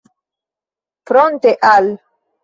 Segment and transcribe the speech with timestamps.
[1.07, 1.85] fronte al